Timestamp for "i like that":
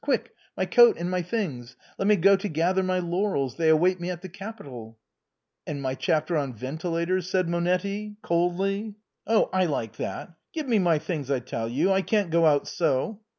9.27-10.33